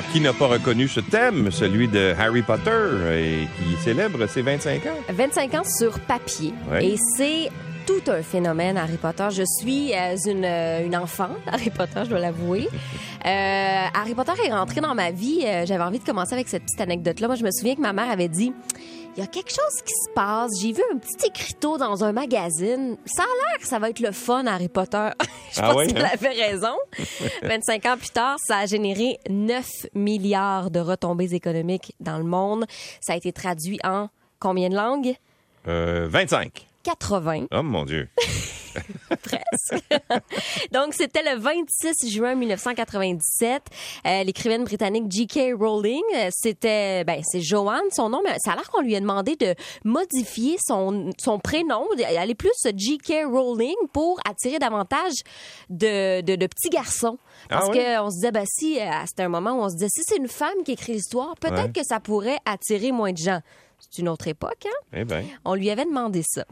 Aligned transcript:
Alors, 0.00 0.12
qui 0.12 0.20
n'a 0.22 0.32
pas 0.32 0.46
reconnu 0.46 0.88
ce 0.88 1.00
thème, 1.00 1.50
celui 1.50 1.86
de 1.86 2.14
Harry 2.18 2.40
Potter, 2.40 2.70
et 3.12 3.46
qui 3.58 3.76
célèbre 3.82 4.26
ses 4.28 4.40
25 4.40 4.86
ans? 4.86 4.96
25 5.10 5.54
ans 5.56 5.64
sur 5.64 6.00
papier. 6.00 6.54
Ouais. 6.70 6.86
Et 6.86 6.96
c'est 7.18 7.50
tout 7.86 8.02
un 8.08 8.22
phénomène, 8.22 8.76
Harry 8.76 8.96
Potter. 8.96 9.28
Je 9.30 9.42
suis 9.60 9.92
euh, 9.94 10.16
une, 10.26 10.44
euh, 10.44 10.84
une 10.84 10.96
enfant 10.96 11.30
d'Harry 11.46 11.70
Potter, 11.70 12.00
je 12.04 12.10
dois 12.10 12.18
l'avouer. 12.18 12.68
Euh, 13.24 13.84
Harry 13.94 14.14
Potter 14.14 14.32
est 14.46 14.52
rentré 14.52 14.80
dans 14.80 14.94
ma 14.94 15.10
vie. 15.10 15.40
J'avais 15.42 15.82
envie 15.82 15.98
de 15.98 16.04
commencer 16.04 16.34
avec 16.34 16.48
cette 16.48 16.64
petite 16.64 16.80
anecdote-là. 16.80 17.26
Moi, 17.26 17.36
je 17.36 17.44
me 17.44 17.50
souviens 17.50 17.74
que 17.74 17.80
ma 17.80 17.92
mère 17.92 18.10
avait 18.10 18.28
dit... 18.28 18.52
Il 19.16 19.20
y 19.20 19.24
a 19.24 19.26
quelque 19.26 19.50
chose 19.50 19.82
qui 19.84 19.92
se 19.92 20.08
passe. 20.14 20.52
J'ai 20.62 20.72
vu 20.72 20.80
un 20.94 20.96
petit 20.96 21.26
écriteau 21.26 21.76
dans 21.76 22.04
un 22.04 22.12
magazine. 22.12 22.96
Ça 23.04 23.24
a 23.24 23.26
l'air 23.26 23.58
que 23.60 23.66
ça 23.66 23.80
va 23.80 23.90
être 23.90 23.98
le 23.98 24.12
fun, 24.12 24.46
Harry 24.46 24.68
Potter. 24.68 25.10
je 25.52 25.60
Ah 25.60 25.72
pense 25.72 25.88
qu'elle 25.88 26.04
hein? 26.04 26.10
avait 26.12 26.28
raison. 26.28 26.74
25 27.42 27.86
ans 27.86 27.96
plus 27.98 28.10
tard, 28.10 28.36
ça 28.38 28.58
a 28.58 28.66
généré 28.66 29.18
9 29.28 29.66
milliards 29.94 30.70
de 30.70 30.78
retombées 30.78 31.34
économiques 31.34 31.92
dans 31.98 32.18
le 32.18 32.24
monde. 32.24 32.66
Ça 33.00 33.14
a 33.14 33.16
été 33.16 33.32
traduit 33.32 33.80
en 33.82 34.10
combien 34.38 34.68
de 34.68 34.76
langues? 34.76 35.14
Euh, 35.66 36.06
25. 36.08 36.68
80, 36.82 37.46
Oh 37.52 37.62
mon 37.62 37.84
Dieu. 37.84 38.08
presque. 39.22 39.82
Donc, 40.72 40.94
c'était 40.94 41.22
le 41.22 41.38
26 41.40 42.08
juin 42.08 42.34
1997. 42.36 43.62
Euh, 44.06 44.22
L'écrivaine 44.24 44.64
britannique 44.64 45.04
J.K. 45.10 45.54
Rowling, 45.58 46.02
euh, 46.16 46.28
c'était, 46.32 47.04
ben, 47.04 47.20
c'est 47.24 47.40
Joanne, 47.40 47.82
son 47.90 48.08
nom, 48.10 48.20
mais 48.24 48.36
ça 48.38 48.52
a 48.52 48.56
l'air 48.56 48.70
qu'on 48.70 48.80
lui 48.82 48.94
a 48.96 49.00
demandé 49.00 49.36
de 49.36 49.54
modifier 49.84 50.56
son, 50.64 51.10
son 51.18 51.38
prénom, 51.38 51.86
d'aller 51.96 52.34
plus 52.34 52.50
J.K. 52.74 53.24
Rowling 53.26 53.74
pour 53.92 54.20
attirer 54.28 54.58
davantage 54.58 55.14
de, 55.68 56.20
de, 56.20 56.36
de 56.36 56.46
petits 56.46 56.70
garçons. 56.70 57.18
Parce 57.48 57.66
Ah 57.68 57.70
ouais? 57.72 57.96
qu'on 57.98 58.10
se 58.10 58.16
disait, 58.16 58.32
ben, 58.32 58.44
si, 58.46 58.78
euh, 58.80 58.84
c'était 59.06 59.24
un 59.24 59.28
moment 59.28 59.52
où 59.52 59.62
on 59.62 59.68
se 59.68 59.74
disait, 59.74 59.88
si 59.92 60.02
c'est 60.06 60.16
une 60.16 60.28
femme 60.28 60.62
qui 60.64 60.72
écrit 60.72 60.92
l'histoire, 60.92 61.34
peut-être 61.40 61.60
Ouais. 61.60 61.72
que 61.72 61.84
ça 61.84 61.98
pourrait 62.00 62.38
attirer 62.46 62.92
moins 62.92 63.12
de 63.12 63.18
gens. 63.18 63.40
C'est 63.80 64.02
une 64.02 64.08
autre 64.08 64.28
époque, 64.28 64.66
hein? 64.66 64.86
Eh 64.92 65.04
bien. 65.04 65.24
On 65.44 65.54
lui 65.54 65.70
avait 65.70 65.84
demandé 65.84 66.22
ça. 66.24 66.44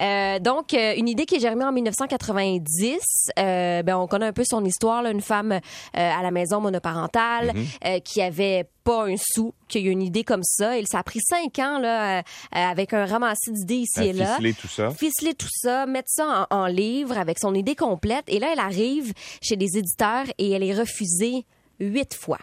Euh, 0.00 0.38
donc, 0.38 0.74
euh, 0.74 0.94
une 0.96 1.08
idée 1.08 1.26
qui 1.26 1.36
est 1.36 1.40
germée 1.40 1.64
en 1.64 1.72
1990. 1.72 2.98
Euh, 3.38 3.82
ben, 3.82 3.96
on 3.96 4.06
connaît 4.06 4.26
un 4.26 4.32
peu 4.32 4.44
son 4.48 4.64
histoire, 4.64 5.02
là, 5.02 5.10
une 5.10 5.20
femme 5.20 5.58
à 5.94 6.22
la 6.22 6.30
maison 6.30 6.60
monoparentale 6.60 7.52
Mhm. 7.54 7.66
euh, 7.86 7.98
qui 8.00 8.22
avait 8.22 8.66
pas 8.84 9.06
un 9.08 9.16
sou, 9.18 9.52
qui 9.68 9.78
a 9.78 9.80
eu 9.82 9.90
une 9.90 10.02
idée 10.02 10.24
comme 10.24 10.42
ça. 10.44 10.78
Et 10.78 10.84
ça 10.86 10.98
a 11.00 11.02
pris 11.02 11.20
cinq 11.20 11.58
ans 11.58 11.78
là, 11.78 12.22
avec 12.52 12.92
un 12.94 13.04
ramassis 13.06 13.52
d'idées 13.52 13.74
ici 13.76 14.00
À 14.00 14.04
et 14.04 14.12
là. 14.12 14.34
ficeler 14.36 14.54
tout 14.54 14.68
ça. 14.68 14.90
Ficeler 14.90 15.34
tout 15.34 15.48
ça, 15.50 15.86
mettre 15.86 16.08
ça 16.10 16.46
en, 16.50 16.56
en 16.56 16.66
livre 16.66 17.18
avec 17.18 17.38
son 17.38 17.54
idée 17.54 17.74
complète. 17.76 18.24
Et 18.28 18.38
là, 18.38 18.48
elle 18.52 18.60
arrive 18.60 19.12
chez 19.42 19.56
des 19.56 19.76
éditeurs 19.76 20.24
et 20.38 20.52
elle 20.52 20.62
est 20.62 20.74
refusée 20.74 21.44
huit 21.80 22.14
fois. 22.14 22.38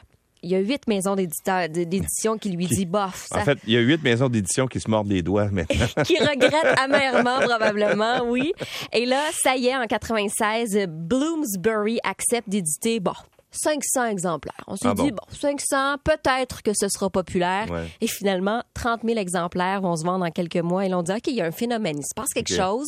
Il 0.46 0.52
y 0.52 0.56
a 0.56 0.60
huit 0.60 0.88
maisons 0.88 1.16
d'édition 1.16 2.38
qui 2.38 2.52
lui 2.52 2.68
disent 2.68 2.86
bof. 2.86 3.26
ça 3.32 3.42
En 3.42 3.44
fait, 3.46 3.58
il 3.66 3.74
y 3.74 3.78
a 3.78 3.80
huit 3.80 4.04
maisons 4.04 4.30
d'édition 4.30 4.68
qui 4.68 4.80
se 4.80 4.88
mordent 4.88 5.10
les 5.10 5.24
doigts 5.24 5.50
maintenant. 5.50 5.88
qui 6.06 6.20
regrette 6.20 6.80
amèrement 6.80 7.40
probablement, 7.40 8.22
oui. 8.30 8.54
Et 8.94 9.08
là, 9.08 9.24
ça 9.34 9.56
y 9.56 9.66
est, 9.66 9.76
en 9.76 9.88
96, 9.88 10.86
Bloomsbury 10.88 11.98
accepte 12.04 12.48
d'éditer, 12.48 13.00
bon, 13.00 13.14
500 13.56 14.06
exemplaires. 14.06 14.64
On 14.68 14.76
s'est 14.76 14.88
Ah 14.90 14.94
dit, 14.94 15.12
bon? 15.12 15.18
bon, 15.30 15.38
500, 15.40 15.96
peut-être 16.04 16.62
que 16.64 16.72
ce 16.74 16.88
sera 16.90 17.10
populaire. 17.10 17.70
Ouais. 17.72 17.86
Et 18.02 18.08
finalement, 18.08 18.62
30 18.74 19.02
000 19.04 19.18
exemplaires 19.18 19.82
vont 19.82 19.96
se 19.96 20.04
vendre 20.04 20.26
en 20.26 20.32
quelques 20.32 20.58
mois. 20.58 20.86
Et 20.86 20.90
l'on 20.90 21.04
dit, 21.04 21.12
OK, 21.12 21.28
il 21.28 21.36
y 21.36 21.42
a 21.42 21.46
un 21.46 21.52
phénomène, 21.52 21.98
il 22.00 22.04
se 22.06 22.14
passe 22.16 22.30
quelque 22.34 22.54
chose. 22.54 22.88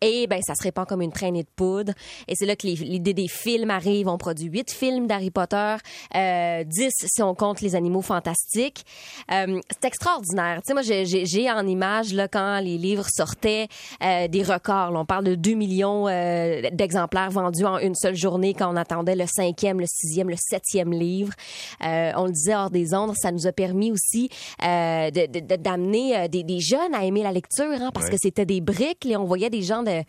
Et 0.00 0.26
ben, 0.26 0.40
ça 0.42 0.54
se 0.54 0.62
répand 0.62 0.86
comme 0.86 1.02
une 1.02 1.12
traînée 1.12 1.42
de 1.42 1.48
poudre. 1.54 1.92
Et 2.28 2.34
c'est 2.36 2.46
là 2.46 2.56
que 2.56 2.66
l'idée 2.66 3.14
des 3.14 3.28
films 3.28 3.70
arrive. 3.70 4.08
On 4.08 4.18
produit 4.18 4.48
8 4.48 4.70
films 4.72 5.06
d'Harry 5.06 5.30
Potter, 5.30 5.76
euh, 6.16 6.64
10 6.64 6.90
si 7.06 7.22
on 7.22 7.34
compte 7.34 7.60
les 7.60 7.74
animaux 7.74 8.02
fantastiques. 8.02 8.84
Euh, 9.32 9.60
c'est 9.70 9.86
extraordinaire. 9.86 10.60
Tu 10.62 10.68
sais, 10.68 10.72
moi, 10.74 10.82
j'ai- 10.82 11.50
en 11.50 11.66
image, 11.66 12.12
là, 12.12 12.28
quand 12.28 12.60
les 12.60 12.78
livres 12.78 13.06
sortaient, 13.08 13.68
euh, 14.02 14.28
des 14.28 14.42
records. 14.42 14.90
là. 14.92 15.00
on 15.00 15.04
parle 15.04 15.24
de 15.24 15.34
2 15.34 15.54
millions 15.54 16.06
euh, 16.08 16.62
d'exemplaires 16.72 17.30
vendus 17.30 17.64
en 17.64 17.78
une 17.78 17.94
seule 17.94 18.14
journée 18.16 18.54
quand 18.54 18.72
on 18.72 18.76
attendait 18.76 19.16
le 19.16 19.26
cinquième, 19.26 19.80
le 19.80 19.86
sixième, 19.90 20.28
le 20.30 20.36
septième 20.38 20.92
livre. 20.92 21.32
Euh, 21.84 22.12
on 22.16 22.26
le 22.26 22.32
disait 22.32 22.54
hors 22.54 22.70
des 22.70 22.94
ondes, 22.94 23.14
ça 23.16 23.32
nous 23.32 23.46
a 23.46 23.52
permis 23.52 23.92
aussi 23.92 24.28
euh, 24.62 25.10
de- 25.10 25.26
de- 25.26 25.40
de- 25.46 25.56
d'amener 25.56 26.16
euh, 26.16 26.28
des, 26.28 26.42
des 26.44 26.60
jeunes 26.60 26.94
à 26.94 27.04
aimer 27.04 27.22
la 27.22 27.32
lecture, 27.32 27.64
hein, 27.70 27.90
parce 27.92 28.06
Ouais. 28.06 28.12
que 28.12 28.18
c'était 28.22 28.46
des 28.46 28.60
briques. 28.60 29.04
Là, 29.04 29.20
on 29.20 29.24
voyait 29.24 29.50
des 29.50 29.62
gens, 29.62 29.82
de, 29.82 30.02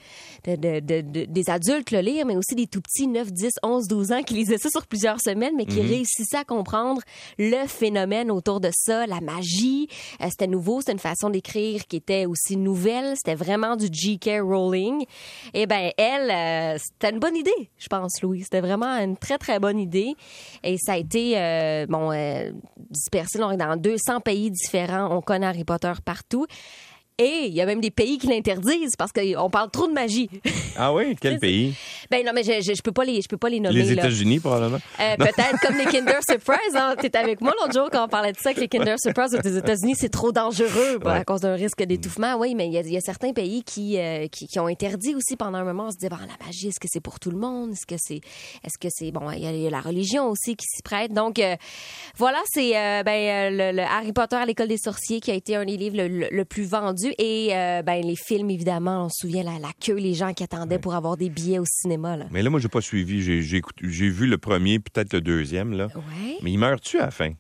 de- 0.46 0.56
de- 0.56 0.80
de- 0.80 1.02
de- 1.02 1.26
des 1.26 1.50
adultes 1.50 1.92
le 1.92 2.00
lire, 2.02 2.26
mais 2.26 2.36
aussi 2.38 2.56
des 2.56 2.68
tout 2.68 2.82
petits, 2.82 3.08
9, 3.08 3.32
10, 3.32 3.52
11, 3.64 3.88
12 3.88 4.12
ans, 4.12 4.24
qui 4.24 4.34
lisaient 4.36 4.58
ça 4.58 4.70
sur 4.70 4.86
plusieurs 4.88 5.20
semaines, 5.22 5.54
mais 5.58 5.66
qui 5.66 5.82
réussissaient 5.82 6.38
à 6.38 6.44
comprendre 6.44 7.02
le 7.38 7.68
phénomène 7.68 8.32
autour 8.32 8.60
de 8.60 8.70
ça, 8.74 9.08
la 9.08 9.20
magie. 9.22 9.88
Euh, 10.22 10.28
c'était 10.30 10.48
nouveau, 10.48 10.80
c'était 10.82 10.92
une 10.94 11.00
façon 11.00 11.30
d'écrire 11.30 11.86
qui 11.88 11.96
était 11.98 12.26
aussi 12.26 12.58
nouvelle. 12.58 13.16
C'était 13.16 13.36
vraiment 13.36 13.76
du 13.76 13.88
J.K. 13.92 14.40
Rowling. 14.42 15.06
Et 15.54 15.66
ben 15.66 15.92
elle, 15.98 16.80
c'était 16.80 17.10
une 17.14 17.20
bonne 17.20 17.36
idée, 17.36 17.70
je 17.78 17.88
pense, 17.88 18.22
Louis. 18.22 18.44
C'était 18.44 18.62
vraiment 18.62 18.88
une 18.98 19.18
très, 19.18 19.38
très 19.38 19.60
bonne 19.60 19.71
idée. 19.78 20.16
Et 20.64 20.78
ça 20.78 20.94
a 20.94 20.98
été, 20.98 21.38
euh, 21.38 21.86
bon, 21.88 22.12
euh, 22.12 22.52
dispersé 22.90 23.40
dans 23.40 23.76
200 23.76 24.20
pays 24.22 24.52
différents. 24.52 25.16
On 25.16 25.22
connaît 25.22 25.48
Harry 25.48 25.64
Potter 25.64 25.94
partout. 26.04 26.46
Et 27.18 27.46
il 27.48 27.54
y 27.54 27.62
a 27.62 27.66
même 27.66 27.82
des 27.82 27.92
pays 27.92 28.18
qui 28.18 28.28
l'interdisent 28.28 28.96
parce 28.98 29.12
qu'on 29.12 29.50
parle 29.50 29.70
trop 29.70 29.88
de 29.88 29.94
magie. 29.94 30.30
Ah 30.78 30.94
oui? 30.94 31.18
Quel 31.20 31.38
pays? 31.38 31.76
ben 32.10 32.26
non, 32.26 32.32
mais 32.34 32.44
je, 32.44 32.62
je, 32.62 32.74
je 32.74 32.82
peux 32.82 32.94
pas 32.94 33.04
les, 33.04 33.22
je 33.22 33.28
peux 33.28 33.36
pas 33.38 33.50
les 33.50 33.60
nommer. 33.60 33.76
Les. 33.84 33.92
États-Unis, 33.92 34.40
probablement. 34.40 34.80
Euh, 35.02 35.16
Peut-être 35.18 35.60
comme 35.62 35.78
les 35.78 35.84
Kinder 35.92 36.20
Surprise. 36.28 36.76
Hein. 36.76 36.96
T'es 36.98 37.16
avec 37.18 37.42
moi 37.42 37.54
l'autre 37.60 37.74
jour 37.74 37.90
quand 37.92 38.06
on 38.06 38.08
parlait 38.08 38.32
de 38.32 38.38
ça, 38.38 38.54
que 38.54 38.62
les 38.62 38.70
Kinder 38.70 38.96
Surprise 38.98 39.36
aux 39.36 39.50
États-Unis, 39.50 39.96
c'est 39.98 40.08
trop 40.10 40.32
dangereux 40.32 40.98
à 41.06 41.26
cause 41.26 41.42
d'un 41.42 41.56
risque 41.56 41.84
d'étouffement. 41.84 42.36
Oui, 42.38 42.56
mais 42.56 42.68
il 42.68 42.74
y, 42.74 42.78
a- 42.78 42.82
il 42.82 42.94
y 42.94 42.96
a 42.98 43.02
certains 43.02 43.34
pays 43.34 43.64
qui, 43.64 44.00
euh, 44.00 44.28
qui, 44.30 44.48
qui 44.48 44.60
ont 44.62 44.68
interdit 44.68 45.14
aussi 45.14 45.36
pendant 45.36 45.58
un 45.58 45.66
moment. 45.66 45.88
On 45.88 45.92
se 45.92 45.98
bon, 46.08 46.16
la 46.16 46.46
magie, 46.46 46.70
est-ce 46.70 46.80
que 46.80 46.88
c'est 46.90 47.02
pour 47.02 47.20
tout 47.20 47.32
le 47.32 47.38
monde? 47.38 47.74
Est-ce 47.74 47.86
que 47.86 47.96
c'est, 48.00 48.22
est-ce 48.64 48.78
que 48.80 48.88
c'est, 48.90 49.12
bon, 49.12 49.30
il 49.32 49.44
y, 49.44 49.46
a- 49.46 49.52
il 49.52 49.62
y 49.62 49.68
a 49.68 49.72
la 49.72 49.82
religion 49.82 50.30
aussi 50.30 50.56
qui 50.56 50.66
s'y 50.74 50.82
prête. 50.82 51.12
Donc, 51.12 51.38
euh, 51.38 51.58
voilà, 52.18 52.40
c'est 52.46 52.72
ben, 53.04 53.54
le, 53.54 53.74
le 53.76 53.82
Harry 53.84 54.14
Potter 54.14 54.38
à 54.38 54.46
l'école 54.46 54.70
des 54.70 54.78
sorciers 54.78 55.20
qui 55.20 55.32
a 55.32 55.36
été 55.36 55.58
un 55.58 55.66
des 55.66 55.76
livres 55.76 55.98
le, 55.98 56.08
le- 56.08 56.30
le 56.32 56.46
plus 56.46 56.64
vendu. 56.64 57.01
Et 57.18 57.50
euh, 57.52 57.82
ben, 57.82 58.04
les 58.04 58.16
films, 58.16 58.50
évidemment, 58.50 59.06
on 59.06 59.10
se 59.10 59.22
souvient 59.22 59.44
la, 59.44 59.60
la 59.60 59.72
queue, 59.80 59.96
les 59.96 60.14
gens 60.14 60.34
qui 60.34 60.44
attendaient 60.44 60.80
pour 60.80 60.96
avoir 60.96 61.18
des 61.18 61.30
billets 61.30 61.60
au 61.60 61.66
cinéma. 61.66 62.18
Là. 62.18 62.26
Mais 62.32 62.42
là, 62.42 62.50
moi, 62.50 62.60
j'ai 62.60 62.70
pas 62.70 62.82
suivi. 62.82 63.22
J'ai 63.22 64.10
vu 64.10 64.28
le 64.28 64.38
premier, 64.38 64.80
peut-être 64.80 65.14
le 65.14 65.22
deuxième, 65.22 65.74
là. 65.74 65.88
Ouais. 65.96 66.38
Mais 66.42 66.52
il 66.52 66.58
meurt-tu 66.58 66.98
à 67.00 67.06
la 67.06 67.12
fin? 67.12 67.32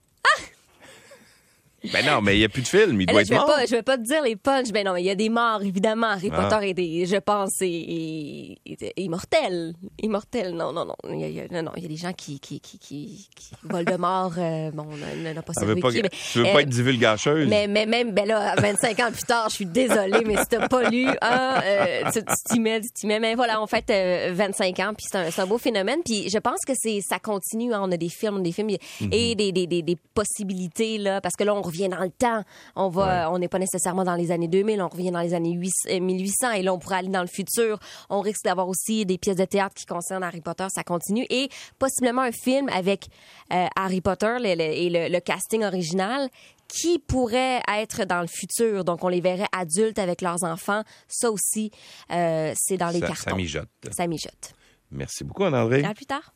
Ben 1.94 2.06
non, 2.06 2.22
mais 2.22 2.36
il 2.36 2.40
n'y 2.40 2.46
a 2.46 2.50
plus 2.50 2.62
de 2.62 2.68
film. 2.68 3.00
Il 3.02 3.04
Eh 3.04 3.06
doit 3.12 3.16
là, 3.16 3.22
être 3.22 3.28
je 3.28 3.34
vais 3.34 3.38
mort. 3.38 3.46
pas, 3.48 3.66
je 3.66 3.72
vais 3.72 3.82
pas 3.82 3.98
te 3.98 4.04
dire 4.04 4.22
les 4.24 4.36
punchs. 4.36 4.72
Ben 4.72 4.86
non, 4.86 4.94
mais 4.94 5.02
il 5.02 5.06
y 5.06 5.10
a 5.10 5.16
des 5.16 5.30
morts, 5.30 5.62
évidemment. 5.64 6.08
Harry 6.08 6.30
Ah. 6.32 6.48
Potter 6.50 6.70
est 6.70 6.74
des, 6.74 7.06
je 7.06 7.16
pense, 7.18 7.62
est, 7.62 8.58
est- 8.66 8.94
immortel. 8.98 9.74
Immortel. 10.02 10.54
Non, 10.56 10.72
non, 10.74 10.86
non. 10.86 10.96
Il 11.10 11.20
y 11.32 11.40
a, 11.40 11.48
non, 11.52 11.64
non, 11.64 11.72
il 11.78 11.84
y 11.84 11.86
a 11.86 11.90
des 11.90 11.96
gens 11.96 12.14
qui, 12.14 12.40
qui, 12.40 12.60
qui, 12.60 12.78
qui, 12.78 13.30
qui 13.36 13.52
Voldemort, 13.64 14.34
euh, 14.38 14.72
bon, 14.72 14.86
n'a 15.24 15.34
n'a 15.34 15.42
pas 15.42 15.54
veut 15.62 15.76
pas, 15.76 15.90
survécu. 15.92 16.02
mais, 16.04 16.10
tu 16.10 16.40
veux 16.40 16.46
euh, 16.48 16.54
pas 16.54 16.62
être 16.62 16.70
divulgacheuse? 16.70 17.48
mais, 17.50 17.68
mais 17.68 17.86
même, 17.86 18.12
ben 18.12 18.28
là, 18.28 18.56
25 18.58 19.00
ans 19.00 19.12
plus 19.12 19.24
tard, 19.24 19.50
je 19.50 19.56
suis 19.56 19.66
désolée, 19.66 20.24
mais 20.26 20.38
si 20.38 20.46
t'as 20.50 20.68
pas 20.68 20.90
lu, 20.90 21.08
hein, 21.22 21.62
euh, 21.64 22.02
tu 22.14 22.20
t'y 22.50 22.60
mets, 22.60 22.82
tu 22.82 22.90
t'y 22.92 23.08
mets. 23.08 23.20
Mais 23.20 23.36
voilà, 23.36 23.62
on 23.62 23.68
fait 23.68 23.90
euh, 23.90 24.32
25 24.34 24.80
ans, 24.80 24.94
puis 24.96 25.06
c'est 25.10 25.18
un, 25.18 25.44
un 25.44 25.48
beau 25.48 25.58
phénomène. 25.58 26.00
Puis 26.06 26.30
je 26.30 26.38
pense 26.38 26.60
que 26.68 26.74
c'est 26.76 27.00
ça 27.02 27.20
continue. 27.20 27.74
hein. 27.74 27.82
on 27.84 27.92
a 27.92 27.98
des 27.98 28.10
films, 28.10 28.44
des 28.44 28.52
films 28.52 28.70
et 29.12 29.36
des, 29.36 29.52
des, 29.52 29.68
des, 29.68 29.82
des 29.82 29.98
possibilités, 30.14 30.98
là, 30.98 31.22
parce 31.22 31.36
que 31.36 31.44
là, 31.44 31.54
on 31.56 31.62
revient 31.72 31.90
dans 31.90 32.00
le 32.04 32.12
temps. 32.12 32.44
On 32.76 32.90
va, 32.90 33.32
on 33.32 33.40
n'est 33.40 33.48
pas 33.48 33.58
nécessairement 33.60 34.04
dans 34.04 34.16
les 34.16 34.32
années 34.32 34.48
2000, 34.48 34.82
on 34.82 34.88
revient 34.90 35.12
dans 35.12 35.22
les 35.22 35.34
années 35.34 35.54
8 35.54 35.72
euh, 35.90 36.00
1800, 36.00 36.52
et 36.52 36.62
là, 36.62 36.74
on 36.74 36.80
pourrait 36.80 36.98
aller 36.98 37.10
dans 37.10 37.22
le 37.22 37.28
futur. 37.28 37.80
On 38.10 38.22
risque 38.22 38.44
d'avoir 38.44 38.68
aussi 38.70 39.06
des 39.06 39.18
pièces 39.18 39.38
de 39.38 39.46
théâtre 39.46 39.74
qui 39.76 39.86
concernent 39.86 40.24
Harry 40.24 40.42
Potter, 40.42 40.68
ça 40.70 40.84
continue. 40.84 41.26
Et 41.30 41.50
possiblement 41.80 42.22
un 42.22 42.32
film 42.32 42.70
avec 42.70 43.08
euh, 43.52 43.66
Harry 43.76 44.02
Potter 44.02 44.36
le- 44.40 44.54
le- 44.56 44.62
et 44.62 44.90
le, 44.90 45.08
le 45.12 45.20
casting 45.20 45.64
original 45.64 46.30
qui 46.68 47.00
pourrait 47.00 47.62
être 47.68 48.06
dans 48.06 48.22
le 48.22 48.28
futur. 48.28 48.86
Donc, 48.86 49.04
on 49.04 49.10
les 49.10 49.20
verrait 49.20 49.48
adultes 49.52 50.00
avec 50.00 50.22
leurs 50.22 50.44
enfants. 50.46 50.84
Ça 51.10 51.30
aussi, 51.30 51.70
euh, 52.12 52.54
c'est 52.56 52.78
dans 52.78 52.90
les 52.90 53.00
ça, 53.02 53.08
cartons. 53.08 53.30
ça 53.32 53.36
mijote. 53.36 53.70
Ça 53.92 54.08
mijote. 54.08 54.54
Merci 54.90 55.24
beaucoup, 55.26 55.44
André. 55.44 55.84
À 55.84 55.94
plus 55.94 56.06
tard. 56.06 56.34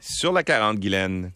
Sur 0.00 0.32
la 0.32 0.42
40, 0.42 0.78
Guylaine. 0.78 1.32